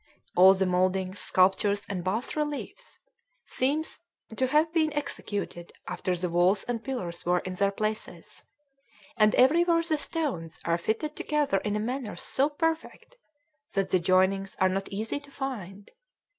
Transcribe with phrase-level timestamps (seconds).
[0.35, 2.97] All the mouldings, sculptures, and bass reliefs
[3.45, 3.99] seem to
[4.35, 8.43] to have been executed after the walls and pillars were in their places;
[9.15, 13.15] and everywhere the stones are fitted together in a manner so perfect
[13.75, 15.91] that the joinings are not easy to find.